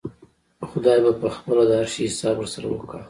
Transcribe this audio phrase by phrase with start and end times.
[0.69, 2.99] خداى به پخپله د هر شي حساب ورسره وکا.